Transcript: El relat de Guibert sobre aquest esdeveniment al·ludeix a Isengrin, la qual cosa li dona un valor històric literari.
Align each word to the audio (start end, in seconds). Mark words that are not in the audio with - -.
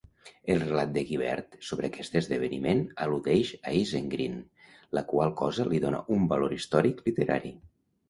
El 0.51 0.61
relat 0.61 0.95
de 0.95 1.03
Guibert 1.09 1.57
sobre 1.67 1.89
aquest 1.91 2.17
esdeveniment 2.21 2.81
al·ludeix 3.07 3.53
a 3.61 3.75
Isengrin, 3.83 4.43
la 5.01 5.07
qual 5.15 5.39
cosa 5.45 5.71
li 5.71 5.87
dona 5.89 6.05
un 6.21 6.31
valor 6.37 6.61
històric 6.61 7.09
literari. 7.09 7.59